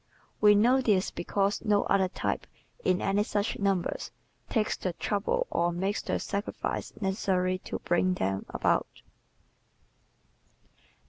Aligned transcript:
We 0.41 0.55
know 0.55 0.81
this 0.81 1.11
because 1.11 1.63
no 1.63 1.83
other 1.83 2.07
type, 2.07 2.47
in 2.83 3.03
any 3.03 3.21
such 3.23 3.59
numbers, 3.59 4.09
takes 4.49 4.75
the 4.75 4.93
trouble 4.93 5.45
or 5.51 5.71
makes 5.71 6.01
the 6.01 6.17
sacrifices 6.19 6.99
necessary 6.99 7.59
to 7.65 7.77
bring 7.77 8.15
them 8.15 8.47
about. 8.49 9.03